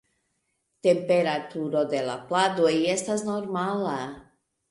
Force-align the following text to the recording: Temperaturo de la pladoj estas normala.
Temperaturo 0.87 1.83
de 1.91 2.01
la 2.09 2.15
pladoj 2.31 2.73
estas 2.97 3.25
normala. 3.31 3.95